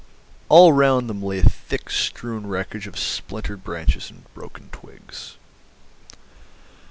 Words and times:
All 0.49 0.73
round 0.73 1.07
them 1.07 1.21
lay 1.21 1.37
a 1.41 1.43
thick 1.43 1.91
strewn 1.91 2.47
wreckage 2.47 2.87
of 2.87 2.97
splintered 2.97 3.63
branches 3.63 4.09
and 4.09 4.23
broken 4.33 4.69
twigs. 4.71 5.35